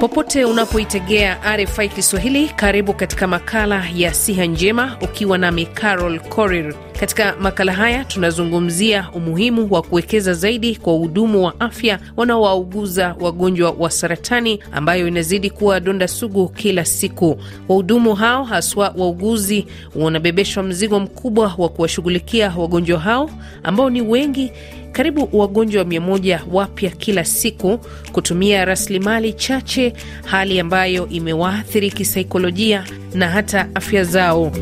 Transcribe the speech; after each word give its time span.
Popote 0.00 0.44
unapoitegea 0.44 1.38
RFI 1.56 1.88
Kiswahili, 1.88 2.48
karibu 2.48 2.94
katika 2.94 3.26
makala 3.26 3.84
ya 3.94 4.14
siha 4.14 4.44
njema, 4.46 4.96
ukiwa 5.02 5.38
nami 5.38 5.66
Carol 5.66 6.20
Korir. 6.20 6.74
Katika 7.00 7.36
makala 7.40 7.72
haya 7.72 8.04
tunazungumzia 8.04 9.08
umuhimu 9.14 9.68
wa 9.70 9.82
kuwekeza 9.82 10.34
zaidi 10.34 10.76
kwa 10.76 10.92
wahudumu 10.92 11.44
wa 11.44 11.60
afya 11.60 11.98
wanaowauguza 12.16 13.16
wagonjwa 13.20 13.70
wa 13.70 13.90
saratani 13.90 14.60
ambayo 14.72 15.08
inazidi 15.08 15.50
kuwa 15.50 15.80
donda 15.80 16.08
sugu 16.08 16.48
kila 16.48 16.84
siku. 16.84 17.36
Wahudumu 17.68 18.14
hao 18.14 18.44
haswa 18.44 18.94
wauguzi 18.96 19.66
wanabebeshwa 19.96 20.62
mzigo 20.62 21.00
mkubwa 21.00 21.54
wa 21.58 21.68
kuwashughulikia 21.68 22.54
wagonjwa 22.56 23.00
hao 23.00 23.30
ambao 23.62 23.90
ni 23.90 24.02
wengi 24.02 24.52
karibu 24.92 25.28
wagonjwa 25.32 25.84
mia 25.84 26.00
moja 26.00 26.44
wapya 26.52 26.90
kila 26.90 27.24
siku, 27.24 27.78
kutumia 28.12 28.64
rasilimali 28.64 29.32
chache, 29.32 29.92
hali 30.24 30.60
ambayo 30.60 31.08
imewaathiri 31.08 31.90
kisaikolojia 31.90 32.84
na 33.14 33.28
hata 33.28 33.68
afya 33.74 34.04
zao. 34.04 34.52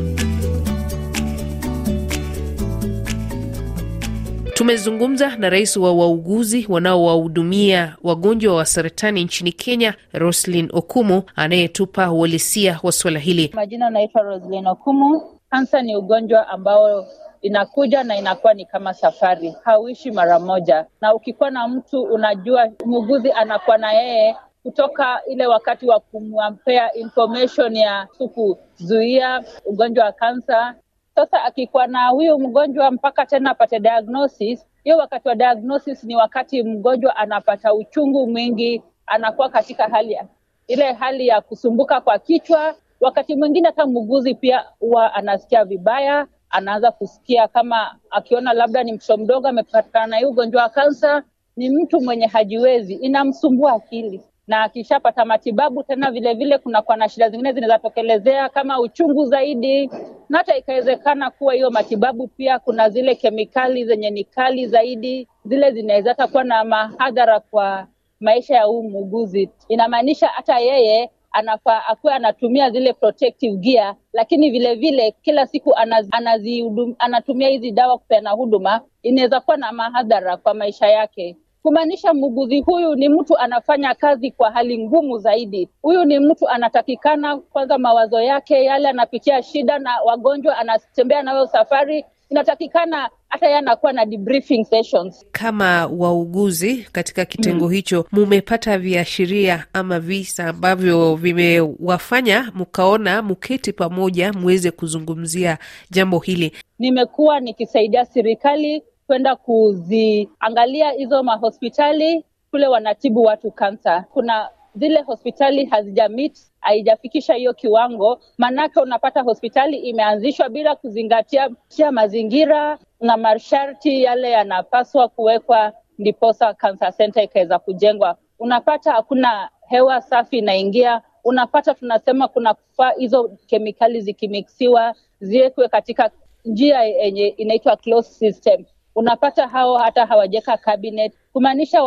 Tumezungumza 4.59 5.35
na 5.37 5.49
rais 5.49 5.77
wa 5.77 5.93
wauguzi 5.93 6.65
wanaowahudumia 6.69 7.95
wagonjwa 8.03 8.55
wa 8.55 8.65
saratani 8.65 9.23
nchini 9.23 9.51
Kenya, 9.51 9.93
Roslin 10.13 10.69
Okumu, 10.73 11.23
anayetupa 11.35 12.11
uhalisia 12.11 12.79
wa 12.83 12.91
suala 12.91 13.19
hili. 13.19 13.51
Majina 13.53 13.87
anaitwa 13.87 14.21
Roslin 14.21 14.67
Okumu. 14.67 15.38
Kansa 15.49 15.81
ni 15.81 15.95
ugonjwa 15.95 16.47
ambao 16.47 17.05
inakuja 17.41 18.03
na 18.03 18.17
inakuwa 18.17 18.53
ni 18.53 18.65
kama 18.65 18.93
safari, 18.93 19.55
hauishi 19.63 20.11
mara 20.11 20.39
moja. 20.39 20.85
Na 21.01 21.15
ukikuwa 21.15 21.51
na 21.51 21.67
mtu 21.67 22.01
unajua, 22.03 22.69
muuguzi 22.85 23.31
anakuwa 23.31 23.77
na 23.77 23.91
yeye 23.93 24.35
kutoka 24.63 25.21
ile 25.27 25.47
wakati 25.47 25.85
wa 25.87 25.99
kumwampea 25.99 26.93
information 26.93 27.75
ya 27.75 28.07
kuzuia 28.33 29.43
ugonjwa 29.65 30.05
wa 30.05 30.11
kansa. 30.11 30.75
Sasa 31.15 31.43
akikuwa 31.43 31.87
na 31.87 32.07
huyu 32.07 32.39
mgonjwa 32.39 32.91
mpaka 32.91 33.25
tena 33.25 33.51
apate 33.51 33.79
diagnosis, 33.79 34.65
hiyo 34.83 34.97
wakati 34.97 35.27
wa 35.27 35.35
diagnosis 35.35 36.03
ni 36.03 36.15
wakati 36.15 36.63
mgonjwa 36.63 37.15
anapata 37.15 37.73
uchungu 37.73 38.27
mwingi, 38.27 38.83
anakuwa 39.05 39.49
katika 39.49 39.87
hali 39.87 40.11
ya 40.13 40.25
ile 40.67 40.91
hali 40.93 41.27
ya 41.27 41.41
kusumbuka 41.41 42.01
kwa 42.01 42.19
kichwa. 42.19 42.75
Wakati 43.01 43.35
mwingine 43.35 43.67
hata 43.67 43.85
muuguzi 43.85 44.35
pia 44.35 44.65
huwa 44.79 45.13
anasikia 45.13 45.65
vibaya 45.65 46.27
anaanza 46.49 46.91
kusikia 46.91 47.47
kama 47.47 47.95
akiona 48.09 48.53
labda 48.53 48.83
ni 48.83 48.93
mtoto 48.93 49.17
mdogo 49.17 49.47
amepatikana 49.47 50.07
na 50.07 50.17
hii 50.17 50.25
ugonjwa 50.25 50.63
wa 50.63 50.69
kansa, 50.69 51.23
ni 51.57 51.69
mtu 51.69 52.01
mwenye 52.01 52.25
hajiwezi, 52.25 52.93
inamsumbua 52.93 53.73
akili, 53.73 54.21
na 54.47 54.63
akishapata 54.63 55.25
matibabu 55.25 55.83
tena 55.83 56.11
vilevile 56.11 56.57
kunakuwa 56.57 56.97
na 56.97 57.09
shida 57.09 57.29
zingine 57.29 57.53
zinawezatokelezea 57.53 58.49
kama 58.49 58.79
uchungu 58.79 59.25
zaidi, 59.25 59.87
na 60.29 60.37
hata 60.37 60.57
ikawezekana 60.57 61.31
kuwa 61.31 61.53
hiyo 61.53 61.71
matibabu 61.71 62.27
pia 62.27 62.59
kuna 62.59 62.89
zile 62.89 63.15
kemikali 63.15 63.85
zenye 63.85 64.09
ni 64.09 64.23
kali 64.23 64.67
zaidi, 64.67 65.27
zile 65.45 65.71
zinaweza 65.71 66.09
hata 66.09 66.27
kuwa 66.27 66.43
na 66.43 66.63
mahadhara 66.63 67.39
kwa 67.39 67.87
maisha 68.19 68.55
ya 68.55 68.63
huu 68.63 68.83
muuguzi. 68.83 69.49
Inamaanisha 69.67 70.27
hata 70.27 70.59
yeye 70.59 71.09
anafaa 71.31 71.81
akuwe 71.87 72.13
anatumia 72.13 72.69
zile 72.69 72.93
protective 72.93 73.55
gear, 73.57 73.95
lakini 74.13 74.49
vile 74.51 74.75
vile 74.75 75.11
kila 75.21 75.47
siku 75.47 75.75
anaz, 75.75 76.07
anazi, 76.11 76.71
anatumia 76.99 77.49
hizi 77.49 77.71
dawa 77.71 77.97
kupeana 77.97 78.29
huduma, 78.31 78.81
inaweza 79.03 79.39
kuwa 79.39 79.57
na 79.57 79.71
mahadhara 79.71 80.37
kwa 80.37 80.53
maisha 80.53 80.87
yake 80.87 81.37
kumaanisha 81.63 82.13
muuguzi 82.13 82.61
huyu 82.61 82.95
ni 82.95 83.09
mtu 83.09 83.37
anafanya 83.37 83.95
kazi 83.95 84.31
kwa 84.31 84.51
hali 84.51 84.77
ngumu 84.85 85.17
zaidi. 85.17 85.69
Huyu 85.81 86.05
ni 86.05 86.19
mtu 86.19 86.47
anatakikana 86.49 87.37
kwanza, 87.37 87.77
mawazo 87.77 88.21
yake 88.21 88.63
yale, 88.63 88.89
anapitia 88.89 89.43
shida 89.43 89.79
na 89.79 90.01
wagonjwa, 90.05 90.57
anatembea 90.57 91.23
nayo 91.23 91.47
safari, 91.47 92.05
inatakikana 92.29 93.09
hata 93.29 93.45
yeye 93.45 93.57
anakuwa 93.57 93.93
na 93.93 94.05
debriefing 94.05 94.63
sessions. 94.65 95.25
Kama 95.31 95.85
wauguzi 95.87 96.77
katika 96.91 97.25
kitengo 97.25 97.65
mm, 97.65 97.71
hicho 97.71 98.05
mumepata 98.11 98.77
viashiria 98.77 99.65
ama 99.73 99.99
visa 99.99 100.47
ambavyo 100.47 101.15
vimewafanya 101.15 102.51
mkaona 102.55 103.21
mketi 103.21 103.73
pamoja 103.73 104.33
muweze 104.33 104.71
kuzungumzia 104.71 105.57
jambo 105.91 106.19
hili? 106.19 106.51
Nimekuwa 106.79 107.39
nikisaidia 107.39 108.05
serikali 108.05 108.83
kwenda 109.07 109.35
kuziangalia 109.35 110.91
hizo 110.91 111.23
mahospitali 111.23 112.23
kule 112.51 112.67
wanatibu 112.67 113.21
watu 113.23 113.51
kansa. 113.51 114.05
Kuna 114.13 114.49
zile 114.75 115.01
hospitali 115.01 115.65
hazijamit 115.65 116.39
haijafikisha 116.59 117.33
hiyo 117.33 117.53
kiwango, 117.53 118.19
maanake 118.37 118.79
unapata 118.79 119.21
hospitali 119.21 119.77
imeanzishwa 119.77 120.49
bila 120.49 120.75
kuzingatia 120.75 121.49
tia 121.67 121.91
mazingira 121.91 122.77
na 122.99 123.17
masharti 123.17 124.03
yale 124.03 124.31
yanapaswa 124.31 125.07
kuwekwa, 125.09 125.73
ndiposa 125.97 126.53
cancer 126.53 126.93
center 126.93 127.23
ikaweza 127.23 127.59
kujengwa. 127.59 128.17
Unapata 128.39 128.91
hakuna 128.91 129.49
hewa 129.67 130.01
safi 130.01 130.37
inaingia, 130.37 131.01
unapata 131.23 131.73
tunasema 131.73 132.27
kuna 132.27 132.53
kufaa 132.53 132.91
hizo 132.91 133.31
kemikali 133.47 134.01
zikimiksiwa 134.01 134.95
ziwekwe 135.19 135.67
katika 135.69 136.11
njia 136.45 136.83
yenye 136.83 137.27
inaitwa 137.27 137.75
closed 137.77 138.13
system 138.31 138.65
unapata 138.95 139.47
hao 139.47 139.77
hata 139.77 140.05
hawajeka 140.05 140.57
cabinet, 140.57 141.13
kumaanisha 141.33 141.83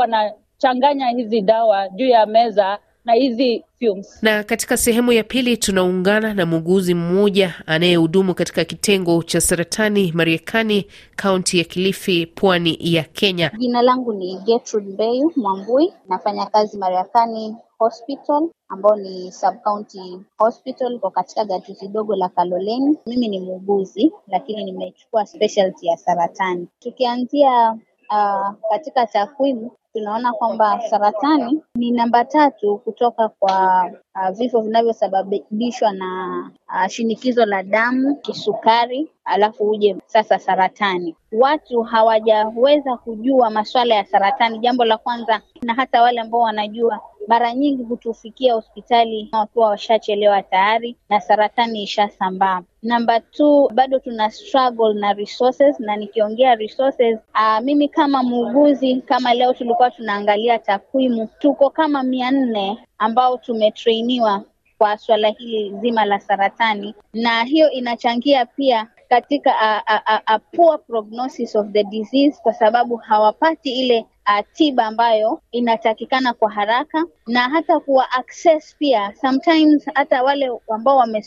wanachanganya 0.67 1.09
hizi 1.09 1.41
dawa 1.41 1.89
juu 1.89 2.09
ya 2.09 2.27
meza 2.27 2.79
na 3.05 3.13
hizi 3.13 3.65
fumes. 3.79 4.23
Na 4.23 4.45
katika 4.45 4.77
sehemu 4.77 5.13
ya 5.13 5.25
pili 5.25 5.57
tunaungana 5.57 6.35
na 6.35 6.47
muuguzi 6.47 6.95
mmoja 6.95 7.55
anayehudumu 7.67 8.35
katika 8.35 8.65
kitengo 8.65 9.23
cha 9.23 9.41
saratani 9.41 10.13
Mariakani, 10.13 10.87
kaunti 11.17 11.59
ya 11.59 11.65
Kilifi, 11.65 12.27
pwani 12.27 12.77
ya 12.81 13.03
Kenya. 13.05 13.51
Jina 13.59 13.83
langu 13.83 14.13
ni 14.13 14.37
Gertrude 14.39 14.91
Mbeyu 14.93 15.33
Mwambui, 15.37 15.93
nafanya 16.09 16.47
kazi 16.47 16.79
Mariakani 16.79 17.57
Hospital 17.79 18.49
ambao 18.69 18.97
ni 18.97 19.33
sub 19.33 19.55
county 19.65 20.21
hospital 20.39 20.99
kwa 20.99 21.11
katika 21.11 21.45
gatuzi 21.45 21.89
dogo 21.89 22.17
la 22.17 22.29
Kaloleni. 22.29 22.99
Mimi 23.07 23.29
ni 23.29 23.41
muuguzi 23.41 24.13
lakini 24.29 24.65
nimechukua 24.65 25.27
specialty 25.27 25.87
ya 25.87 25.97
saratani. 25.97 26.69
Tukianzia 26.81 27.73
uh, 28.11 28.51
katika 28.71 29.07
takwimu 29.07 29.71
tunaona 29.93 30.33
kwamba 30.33 30.81
saratani 30.91 31.63
ni 31.75 31.91
namba 31.91 32.25
tatu 32.25 32.79
kutoka 32.79 33.29
kwa 33.29 33.85
uh, 34.15 34.29
vifo 34.31 34.61
vinavyosababishwa 34.61 35.93
na 35.93 36.51
uh, 36.69 36.87
shinikizo 36.87 37.45
la 37.47 37.63
damu, 37.63 38.17
kisukari, 38.17 39.09
alafu 39.25 39.71
uje 39.71 39.97
sasa 40.07 40.39
saratani. 40.39 41.17
Watu 41.33 41.83
hawajaweza 41.83 42.97
kujua 42.97 43.51
masuala 43.51 43.95
ya 43.95 44.05
saratani, 44.05 44.59
jambo 44.59 44.85
la 44.85 44.99
kwanza, 44.99 45.41
na 45.63 45.75
hata 45.75 46.03
wale 46.03 46.21
ambao 46.21 46.41
wanajua 46.41 47.01
mara 47.29 47.55
nyingi 47.55 47.83
hutufikia 47.83 48.55
hospitali 48.55 49.29
wakiwa 49.33 49.69
washachelewa 49.69 50.43
tayari 50.43 50.97
na 51.09 51.21
saratani 51.21 51.83
ishasambaa. 51.83 52.63
Namba 52.83 53.21
two, 53.21 53.69
bado 53.75 53.99
tuna 53.99 54.31
struggle 54.31 54.95
na 54.95 55.13
resources, 55.13 55.81
na 55.81 55.97
nikiongea 55.97 56.55
resources, 56.55 57.19
aa, 57.35 57.61
mimi 57.61 57.89
kama 57.89 58.23
muuguzi, 58.23 58.97
kama 58.97 59.35
leo 59.35 59.53
tulikuwa 59.55 59.91
tunaangalia 59.91 60.59
takwimu, 60.59 61.29
tuko 61.39 61.71
kama 61.71 62.03
mia 62.03 62.31
nne 62.31 62.79
ambao 62.99 63.37
tumetrainiwa 63.39 64.43
kwa 64.79 64.99
swala 64.99 65.29
hili 65.29 65.75
zima 65.81 66.05
la 66.05 66.21
saratani, 66.21 66.95
na 67.15 67.45
hiyo 67.45 67.71
inachangia 67.71 68.47
pia 68.47 68.89
katika 69.09 69.61
a, 69.61 69.83
a, 69.87 70.03
a, 70.07 70.21
a 70.27 70.39
poor 70.39 70.79
prognosis 70.87 71.57
of 71.57 71.67
the 71.73 71.85
disease 71.85 72.41
kwa 72.43 72.53
sababu 72.55 72.97
hawapati 72.97 73.73
ile 73.81 74.07
tiba 74.53 74.87
ambayo 74.87 75.41
inatakikana 75.53 76.33
kwa 76.33 76.51
haraka 76.51 77.05
na 77.27 77.41
hata 77.41 77.81
kuwa 77.81 78.13
access 78.13 78.77
pia 78.79 79.15
sometimes 79.21 79.87
hata 79.95 80.23
wale 80.23 80.51
ambao 80.75 80.97
wame 80.97 81.23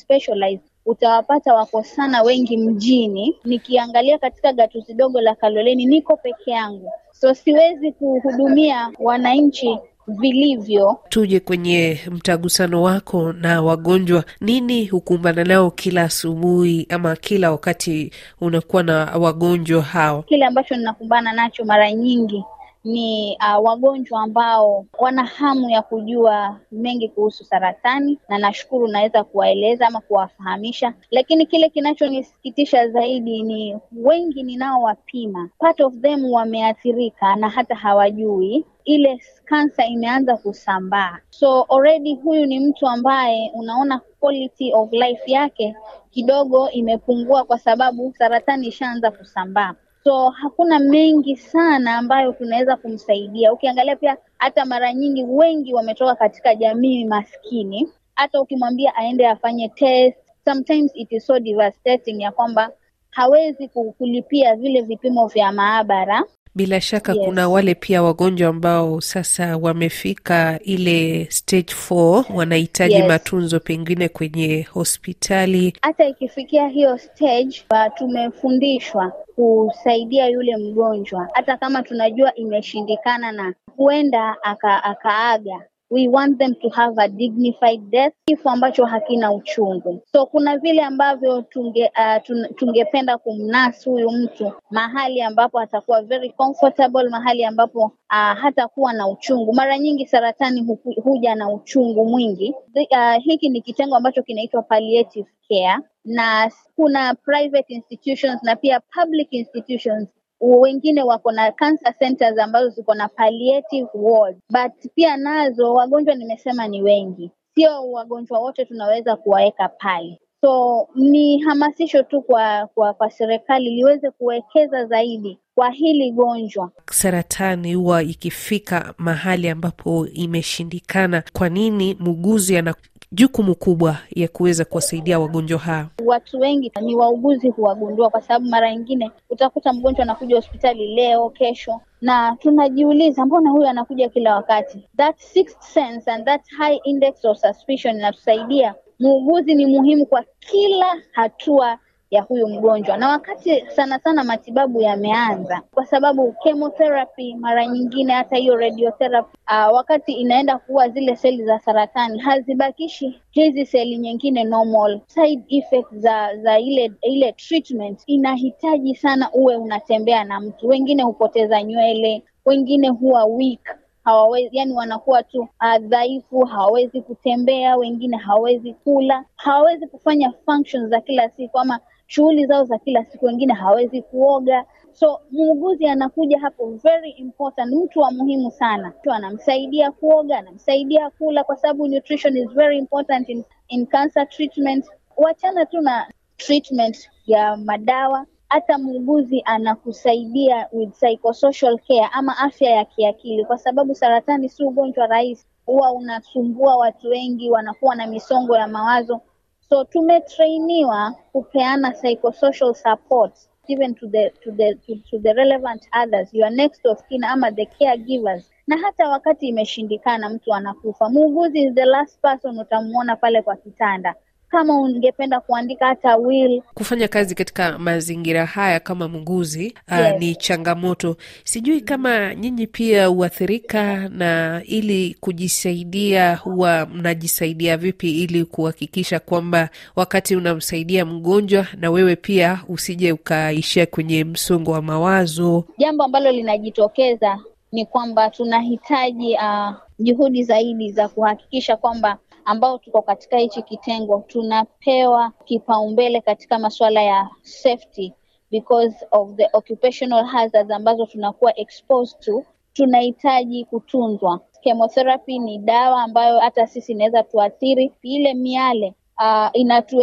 utawapata 0.85 1.53
wako 1.53 1.83
sana 1.83 2.21
wengi 2.21 2.57
mjini. 2.57 3.35
Nikiangalia 3.45 4.17
katika 4.17 4.53
gatuzi 4.53 4.93
dogo 4.93 5.21
la 5.21 5.35
Kaloleni 5.35 5.85
niko 5.85 6.17
peke 6.17 6.51
yangu, 6.51 6.91
so 7.11 7.33
siwezi 7.33 7.91
kuhudumia 7.91 8.91
wananchi 8.99 9.79
vilivyo. 10.07 10.97
Tuje 11.09 11.39
kwenye 11.39 11.99
mtagusano 12.11 12.81
wako 12.83 13.33
na 13.33 13.61
wagonjwa, 13.61 14.23
nini 14.41 14.85
hukumbana 14.85 15.43
nao 15.43 15.71
kila 15.71 16.01
asubuhi 16.03 16.85
ama 16.89 17.15
kila 17.15 17.51
wakati 17.51 18.11
unakuwa 18.41 18.83
na 18.83 18.95
wagonjwa 19.17 19.81
hao? 19.81 20.21
Kile 20.23 20.45
ambacho 20.45 20.75
ninakumbana 20.75 21.33
nacho 21.33 21.65
mara 21.65 21.91
nyingi 21.91 22.43
ni 22.85 23.37
uh, 23.41 23.65
wagonjwa 23.65 24.21
ambao 24.21 24.85
wana 24.99 25.25
hamu 25.25 25.69
ya 25.69 25.81
kujua 25.81 26.59
mengi 26.71 27.09
kuhusu 27.09 27.43
saratani, 27.45 28.19
na 28.29 28.37
nashukuru 28.37 28.87
naweza 28.87 29.23
kuwaeleza 29.23 29.87
ama 29.87 30.01
kuwafahamisha, 30.01 30.93
lakini 31.11 31.45
kile 31.45 31.69
kinachonisikitisha 31.69 32.87
zaidi 32.89 33.43
ni 33.43 33.77
wengi 33.91 34.43
ninaowapima, 34.43 35.49
part 35.59 35.81
of 35.81 35.93
them 36.01 36.31
wameathirika 36.31 37.35
na 37.35 37.49
hata 37.49 37.75
hawajui 37.75 38.65
ile 38.85 39.19
kansa 39.45 39.85
imeanza 39.85 40.37
kusambaa. 40.37 41.19
So 41.29 41.61
already 41.69 42.15
huyu 42.15 42.45
ni 42.45 42.59
mtu 42.59 42.87
ambaye 42.87 43.51
unaona 43.53 44.01
quality 44.19 44.73
of 44.73 44.91
life 44.91 45.31
yake 45.31 45.75
kidogo 46.11 46.69
imepungua, 46.69 47.43
kwa 47.43 47.59
sababu 47.59 48.13
saratani 48.17 48.67
ishaanza 48.67 49.11
kusambaa. 49.11 49.73
So 50.07 50.29
hakuna 50.29 50.79
mengi 50.79 51.35
sana 51.37 51.97
ambayo 51.97 52.31
tunaweza 52.31 52.75
kumsaidia. 52.77 53.53
Ukiangalia 53.53 53.95
pia 53.95 54.17
hata 54.37 54.65
mara 54.65 54.93
nyingi 54.93 55.23
wengi 55.23 55.73
wametoka 55.73 56.15
katika 56.15 56.55
jamii 56.55 57.05
maskini, 57.05 57.89
hata 58.15 58.41
ukimwambia 58.41 58.95
aende 58.95 59.27
afanye 59.27 59.69
test, 59.69 60.17
sometimes 60.45 60.91
it 60.95 61.11
is 61.11 61.25
so 61.25 61.39
devastating 61.39 62.21
ya 62.21 62.31
kwamba 62.31 62.71
hawezi 63.09 63.67
kulipia 63.97 64.55
vile 64.55 64.81
vipimo 64.81 65.27
vya 65.27 65.51
maabara 65.51 66.23
bila 66.55 66.81
shaka 66.81 67.13
Yes. 67.13 67.25
kuna 67.25 67.49
wale 67.49 67.75
pia 67.75 68.03
wagonjwa 68.03 68.49
ambao 68.49 69.01
sasa 69.01 69.57
wamefika 69.57 70.59
ile 70.63 71.27
stage 71.29 71.73
4 71.89 72.23
wanahitaji 72.35 72.93
Yes. 72.95 73.07
matunzo 73.07 73.59
pengine 73.59 74.09
kwenye 74.09 74.61
hospitali. 74.73 75.73
hata 75.81 76.05
ikifikia 76.05 76.67
hiyo 76.67 76.97
stage 76.97 77.63
uh, 77.71 77.93
tumefundishwa 77.97 79.13
kusaidia 79.35 80.27
yule 80.27 80.57
mgonjwa 80.57 81.27
hata 81.33 81.57
kama 81.57 81.83
tunajua 81.83 82.35
imeshindikana 82.35 83.31
na 83.31 83.53
huenda 83.77 84.35
aka, 84.43 84.83
akaaga 84.83 85.65
we 85.95 86.07
want 86.09 86.37
them 86.39 86.53
to 86.61 86.67
have 86.69 86.93
a 86.97 87.07
dignified 87.07 87.89
death 87.89 88.13
kifo 88.27 88.49
ambacho 88.49 88.85
hakina 88.85 89.31
uchungu. 89.33 90.01
So 90.11 90.25
kuna 90.25 90.57
vile 90.57 90.81
ambavyo 90.81 91.41
tunge 91.41 91.91
uh, 91.99 92.37
tungependa 92.55 93.17
kumnas 93.17 93.85
huyu 93.85 94.11
mtu 94.11 94.51
mahali 94.69 95.21
ambapo 95.21 95.59
atakuwa 95.59 96.01
very 96.01 96.29
comfortable 96.29 97.09
mahali 97.09 97.45
ambapo 97.45 97.79
uh, 97.85 98.37
hatakuwa 98.41 98.93
na 98.93 99.07
uchungu. 99.07 99.53
Mara 99.53 99.77
nyingi 99.77 100.07
saratani 100.07 100.61
huku, 100.61 101.01
huja 101.03 101.35
na 101.35 101.49
uchungu 101.49 102.05
mwingi. 102.05 102.55
Uh, 102.91 103.15
hiki 103.23 103.49
ni 103.49 103.61
kitengo 103.61 103.95
ambacho 103.95 104.23
kinaitwa 104.23 104.61
palliative 104.61 105.27
care 105.49 105.79
na 106.05 106.51
kuna 106.75 107.15
private 107.15 107.73
institutions 107.73 108.43
na 108.43 108.55
pia 108.55 108.79
public 108.79 109.27
institutions 109.33 110.09
wengine 110.41 111.03
wako 111.03 111.31
na 111.31 111.51
cancer 111.51 111.97
centers 111.99 112.39
ambazo 112.39 112.69
ziko 112.69 112.93
na 112.93 113.07
palliative 113.07 113.89
ward 113.93 114.37
but 114.49 114.91
pia 114.95 115.17
nazo 115.17 115.73
wagonjwa 115.73 116.15
nimesema 116.15 116.67
ni 116.67 116.81
wengi. 116.81 117.31
Sio 117.55 117.91
wagonjwa 117.91 118.39
wote 118.39 118.65
tunaweza 118.65 119.15
kuwaweka 119.15 119.69
pale 119.69 120.19
so 120.41 120.87
ni 120.95 121.39
hamasisho 121.41 122.03
tu 122.03 122.21
kwa 122.21 122.67
kwa, 122.75 122.93
kwa 122.93 123.09
serikali 123.11 123.69
liweze 123.69 124.11
kuwekeza 124.11 124.85
zaidi 124.85 125.39
kwa 125.55 125.69
hili 125.69 126.11
gonjwa 126.11 126.71
Saratani 126.91 127.73
huwa 127.73 128.03
ikifika 128.03 128.93
mahali 128.97 129.49
ambapo 129.49 130.07
imeshindikana, 130.07 131.23
kwa 131.33 131.49
nini 131.49 131.97
muuguzi 131.99 132.57
ana 132.57 132.75
jukumu 133.11 133.55
kubwa 133.55 133.97
ya 134.15 134.27
kuweza 134.27 134.65
kuwasaidia 134.65 135.19
wagonjwa 135.19 135.59
hao? 135.59 135.85
watu 136.05 136.39
wengi 136.39 136.71
ni 136.81 136.95
wauguzi 136.95 137.49
huwagundua 137.49 138.09
kwa 138.09 138.21
sababu 138.21 138.45
mara 138.45 138.71
nyingine 138.75 139.11
utakuta 139.29 139.73
mgonjwa 139.73 140.03
anakuja 140.03 140.35
hospitali 140.35 140.95
leo 140.95 141.29
kesho 141.29 141.81
na 142.01 142.35
tunajiuliza 142.39 143.25
mbona 143.25 143.49
huyu 143.49 143.67
anakuja 143.67 144.09
kila 144.09 144.35
wakati 144.35 144.87
that 144.97 145.17
sixth 145.19 145.61
sense 145.61 146.11
and 146.11 146.25
that 146.25 146.41
high 146.57 146.79
index 146.83 147.25
of 147.25 147.37
suspicion 147.37 147.95
inatusaidia 147.95 148.75
muuguzi 148.99 149.55
ni 149.55 149.65
muhimu 149.65 150.05
kwa 150.05 150.23
kila 150.39 150.95
hatua 151.11 151.79
ya 152.11 152.21
huyu 152.21 152.47
mgonjwa. 152.47 152.97
Na 152.97 153.07
wakati 153.09 153.65
sana 153.69 153.99
sana 153.99 154.23
matibabu 154.23 154.81
yameanza 154.81 155.61
kwa 155.73 155.85
sababu 155.85 156.35
chemotherapy 156.43 157.35
mara 157.35 157.65
nyingine 157.67 158.13
hata 158.13 158.35
hiyo 158.35 158.55
radiotherapy 158.55 159.37
uh, 159.47 159.75
wakati 159.75 160.11
inaenda 160.13 160.57
kuua 160.57 160.89
zile 160.89 161.15
seli 161.15 161.45
za 161.45 161.59
saratani 161.59 162.19
hazibakishi 162.19 163.21
hizi 163.31 163.65
seli 163.65 163.97
nyingine 163.97 164.43
normal. 164.43 164.99
Side 165.07 165.43
effects 165.49 165.95
za 165.97 166.37
za 166.37 166.59
ile 166.59 166.91
ile 167.01 167.31
treatment 167.31 168.03
inahitaji 168.05 168.95
sana 168.95 169.29
uwe 169.33 169.55
unatembea 169.55 170.23
na 170.23 170.39
mtu. 170.39 170.67
Wengine 170.67 171.03
hupoteza 171.03 171.63
nywele 171.63 172.23
wengine 172.45 172.89
huwa 172.89 173.25
weak 173.25 173.77
hawawezi 174.05 174.57
yani 174.57 174.73
wanakuwa 174.73 175.23
tu 175.23 175.39
uh, 175.41 175.77
dhaifu 175.77 176.45
hawawezi 176.45 177.01
kutembea 177.01 177.75
wengine 177.77 178.17
hawawezi 178.17 178.73
kula 178.73 179.25
hawawezi 179.35 179.87
kufanya 179.87 180.31
functions 180.45 180.89
za 180.89 181.01
kila 181.01 181.29
siku 181.29 181.59
ama 181.59 181.79
shughuli 182.07 182.45
zao 182.45 182.63
za 182.63 182.77
kila 182.77 183.05
siku 183.05 183.25
wengine 183.25 183.53
hawawezi 183.53 184.01
kuoga. 184.01 184.65
So 184.93 185.19
muuguzi 185.31 185.87
anakuja 185.87 186.39
hapo 186.39 186.71
very 186.71 187.09
important 187.11 187.73
mtu 187.73 187.99
wa 187.99 188.11
muhimu 188.11 188.51
sana. 188.51 188.93
Mtu 188.99 189.11
anamsaidia 189.11 189.91
kuoga 189.91 190.37
anamsaidia 190.37 191.09
kula 191.09 191.43
kwa 191.43 191.55
sababu 191.55 191.87
nutrition 191.87 192.37
is 192.37 192.49
very 192.49 192.77
important 192.77 193.29
in, 193.29 193.43
in 193.67 193.85
cancer 193.87 194.29
treatment. 194.29 194.85
Wachana 195.17 195.65
tu 195.65 195.81
na 195.81 196.07
treatment 196.37 197.09
ya 197.25 197.57
madawa 197.57 198.25
hata 198.49 198.77
muuguzi 198.77 199.41
anakusaidia 199.45 200.67
with 200.71 200.89
psychosocial 200.93 201.79
care 201.87 202.09
ama 202.11 202.37
afya 202.37 202.69
ya 202.69 202.85
kiakili 202.85 203.45
kwa 203.45 203.57
sababu 203.57 203.95
saratani 203.95 204.49
si 204.49 204.63
ugonjwa 204.63 205.07
rahisi. 205.07 205.45
Huwa 205.65 205.91
unasumbua 205.91 206.77
watu 206.77 207.07
wengi 207.09 207.49
wanakuwa 207.49 207.95
na 207.95 208.07
misongo 208.07 208.57
ya 208.57 208.67
mawazo. 208.67 209.21
So 209.69 209.83
tumetrainiwa 209.83 211.15
kupeana 211.31 211.91
psychosocial 211.91 212.73
support 212.73 213.33
even 213.67 213.95
to 213.95 214.07
the, 214.07 214.29
to 214.43 214.51
the, 214.51 214.75
to, 214.75 214.95
to 215.09 215.19
the 215.19 215.33
relevant 215.33 215.81
others 216.03 216.33
your 216.33 216.51
next 216.51 216.85
of 216.85 217.01
kin 217.09 217.23
ama 217.23 217.51
the 217.51 217.65
caregivers. 217.65 218.51
Na 218.67 218.77
hata 218.77 219.09
wakati 219.09 219.47
imeshindikana 219.47 220.29
mtu 220.29 220.53
anakufa. 220.53 221.09
Muuguzi 221.09 221.59
is 221.63 221.73
the 221.73 221.85
last 221.85 222.21
person 222.21 222.59
utamuona 222.59 223.15
pale 223.15 223.41
kwa 223.41 223.55
kitanda 223.55 224.15
kama 224.55 224.81
ungependa 224.81 225.39
kuandika 225.39 225.85
hata 225.87 226.17
will 226.17 226.61
Kufanya 226.73 227.07
kazi 227.07 227.35
katika 227.35 227.79
mazingira 227.79 228.45
haya 228.45 228.79
kama 228.79 229.07
muuguzi 229.07 229.73
uh, 229.91 229.97
Yes. 229.97 230.15
ni 230.19 230.35
changamoto. 230.35 231.17
Sijui 231.43 231.81
kama 231.81 232.35
nyinyi 232.35 232.67
pia 232.67 233.05
huathirika, 233.07 234.09
na 234.09 234.61
ili 234.65 235.17
kujisaidia 235.19 236.35
huwa 236.35 236.85
mnajisaidia 236.85 237.77
vipi 237.77 238.23
ili 238.23 238.45
kuhakikisha 238.45 239.19
kwamba 239.19 239.69
wakati 239.95 240.35
unamsaidia 240.35 241.05
mgonjwa 241.05 241.67
na 241.77 241.91
wewe 241.91 242.15
pia 242.15 242.59
usije 242.67 243.11
ukaishia 243.11 243.85
kwenye 243.85 244.23
msongo 244.23 244.71
wa 244.71 244.81
mawazo? 244.81 245.65
jambo 245.77 246.03
ambalo 246.03 246.31
linajitokeza 246.31 247.39
ni 247.71 247.85
kwamba 247.85 248.29
tunahitaji 248.29 249.33
uh, 249.33 249.73
juhudi 249.99 250.43
zaidi 250.43 250.91
za 250.91 251.07
kuhakikisha 251.07 251.75
kwamba 251.77 252.17
ambao 252.45 252.77
tuko 252.77 253.01
katika 253.01 253.37
hichi 253.37 253.61
kitengo 253.61 254.23
tunapewa 254.27 255.31
kipaumbele 255.45 256.21
katika 256.21 256.59
masuala 256.59 257.01
ya 257.01 257.29
safety 257.41 258.13
because 258.51 259.07
of 259.11 259.35
the 259.35 259.49
occupational 259.53 260.25
hazards 260.25 260.71
ambazo 260.71 261.05
tunakuwa 261.05 261.59
exposed 261.59 262.19
to 262.19 262.43
tunahitaji 262.73 263.65
kutunzwa. 263.65 264.39
Chemotherapy 264.61 265.39
ni 265.39 265.57
dawa 265.57 266.03
ambayo 266.03 266.39
hata 266.39 266.67
sisi 266.67 266.91
inaweza 266.91 267.23
tuathiri. 267.23 267.91
Ile 268.01 268.33
miale 268.33 268.93
uh, 269.19 269.49
inatu 269.53 270.01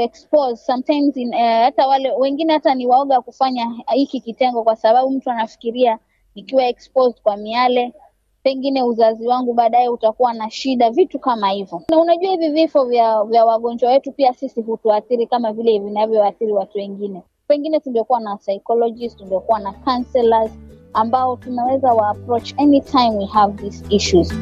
sometimes 0.57 1.17
in, 1.17 1.29
uh, 1.35 1.41
hata 1.41 1.87
wale 1.87 2.13
wengine 2.13 2.53
hata 2.53 2.75
ni 2.75 2.87
waoga 2.87 3.21
kufanya 3.21 3.67
hiki 3.93 4.21
kitengo 4.21 4.63
kwa 4.65 4.77
sababu 4.77 5.11
mtu 5.11 5.31
anafikiria 5.31 5.99
nikiwa 6.35 6.65
exposed 6.67 7.23
kwa 7.23 7.37
miale 7.37 7.93
pengine 8.43 8.83
uzazi 8.83 9.27
wangu 9.27 9.55
baadaye 9.55 9.89
utakuwa 9.89 10.33
na 10.35 10.51
shida 10.51 10.91
vitu 10.91 11.19
kama 11.19 11.51
hivyo. 11.51 11.83
Na 11.91 11.99
unajua 11.99 12.31
hivi 12.31 12.49
vifo 12.49 12.85
vya 12.85 13.25
vya 13.25 13.45
wagonjwa 13.45 13.91
wetu 13.91 14.13
pia 14.13 14.35
sisi 14.35 14.63
hutuathiri 14.63 15.27
kama 15.27 15.53
vile 15.53 15.79
vinavyoathiri 15.79 16.53
watu 16.53 16.79
wengine. 16.79 17.23
Pengine 17.49 17.81
tungekuwa 17.81 18.21
na 18.21 18.37
psychologist 18.37 19.19
tungekuwa 19.19 19.59
na 19.61 19.73
counselors 19.73 20.53
ambao 20.93 21.37
tunaweza 21.37 21.93
wa 21.95 22.09
approach 22.09 22.55
anytime 22.59 23.11
we 23.19 23.25
have 23.25 23.63
these 23.63 23.85
issues 23.91 24.35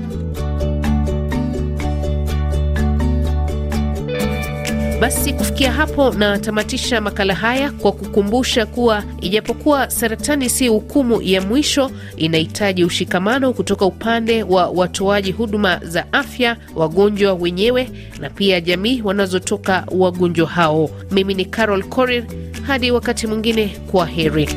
Basi 5.01 5.33
kufikia 5.33 5.73
hapo 5.73 6.11
natamatisha 6.11 7.01
makala 7.01 7.35
haya 7.35 7.71
kwa 7.73 7.93
kukumbusha 7.93 8.67
kuwa 8.67 9.05
ijapokuwa 9.21 9.91
saratani 9.91 10.51
si 10.51 10.69
hukumu 10.69 11.23
ya 11.23 11.41
mwisho, 11.43 11.91
inahitaji 12.17 12.85
ushikamano 12.85 13.53
kutoka 13.53 13.87
upande 13.87 14.43
wa 14.43 14.69
watoaji 14.69 15.33
huduma 15.33 15.81
za 15.83 16.13
afya, 16.13 16.57
wagonjwa 16.77 17.35
wenyewe 17.35 17.91
na 18.21 18.31
pia 18.31 18.61
jamii 18.61 19.03
wanazotoka 19.05 19.85
wagonjwa 19.91 20.49
hao. 20.49 20.91
Mimi 21.11 21.35
ni 21.35 21.45
Carol 21.45 21.83
Korir, 21.85 22.25
hadi 22.67 22.91
wakati 22.91 23.27
mwingine, 23.27 23.77
kwa 23.91 24.07
heri. 24.07 24.49